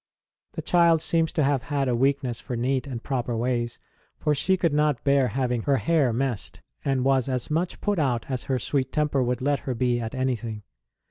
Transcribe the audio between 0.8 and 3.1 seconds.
seems to have had a weak ness for neat and